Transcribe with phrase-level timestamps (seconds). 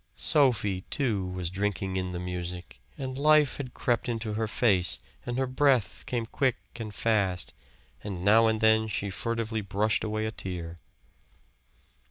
[0.15, 5.37] Sophie, too, was drinking in the music, and life had crept into her face, and
[5.37, 7.53] her breath came quick and fast,
[8.03, 10.75] and now and then she furtively brushed away a tear.